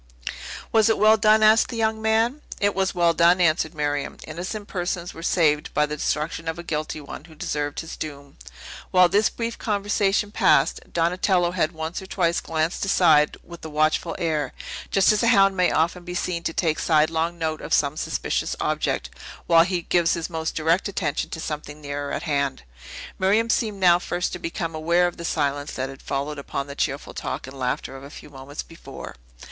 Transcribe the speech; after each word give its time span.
"Was 0.71 0.89
it 0.89 0.97
well 0.97 1.15
done?" 1.15 1.43
asked 1.43 1.67
the 1.69 1.77
young 1.77 2.01
man. 2.01 2.41
"It 2.59 2.73
was 2.73 2.95
well 2.95 3.13
done," 3.13 3.39
answered 3.39 3.75
Miriam; 3.75 4.17
"innocent 4.25 4.67
persons 4.67 5.13
were 5.13 5.21
saved 5.21 5.71
by 5.75 5.85
the 5.85 5.95
destruction 5.97 6.47
of 6.47 6.57
a 6.57 6.63
guilty 6.63 6.99
one, 6.99 7.25
who 7.25 7.35
deserved 7.35 7.81
his 7.81 7.95
doom." 7.95 8.37
While 8.89 9.09
this 9.09 9.29
brief 9.29 9.59
conversation 9.59 10.31
passed, 10.31 10.79
Donatello 10.91 11.51
had 11.51 11.73
once 11.73 12.01
or 12.01 12.07
twice 12.07 12.39
glanced 12.41 12.83
aside 12.83 13.37
with 13.43 13.63
a 13.63 13.69
watchful 13.69 14.15
air, 14.17 14.53
just 14.89 15.11
as 15.11 15.21
a 15.21 15.27
hound 15.27 15.55
may 15.55 15.69
often 15.71 16.03
be 16.03 16.15
seen 16.15 16.41
to 16.45 16.51
take 16.53 16.79
sidelong 16.79 17.37
note 17.37 17.61
of 17.61 17.71
some 17.71 17.95
suspicious 17.95 18.55
object, 18.59 19.11
while 19.45 19.63
he 19.65 19.83
gives 19.83 20.15
his 20.15 20.31
more 20.31 20.45
direct 20.51 20.87
attention 20.87 21.29
to 21.29 21.39
something 21.39 21.79
nearer 21.79 22.11
at, 22.11 22.23
hand. 22.23 22.63
Miriam 23.19 23.51
seemed 23.51 23.79
now 23.79 23.99
first 23.99 24.33
to 24.33 24.39
become 24.39 24.73
aware 24.73 25.05
of 25.05 25.17
the 25.17 25.23
silence 25.25 25.73
that 25.73 25.89
had 25.89 26.01
followed 26.01 26.39
upon 26.39 26.65
the 26.65 26.73
cheerful 26.73 27.13
talk 27.13 27.45
and 27.45 27.55
laughter 27.59 27.95
of 27.95 28.03
a 28.03 28.09
few 28.09 28.31
moments 28.31 28.63
before. 28.63 29.15